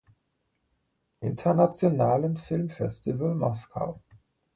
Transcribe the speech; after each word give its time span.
Internationalen 1.19 2.35
Filmfestival 2.35 3.35
Moskau. 3.35 4.01